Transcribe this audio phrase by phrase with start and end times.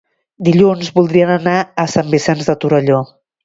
[0.47, 1.55] Dilluns voldrien anar
[1.87, 3.03] a Sant Vicenç de Torelló.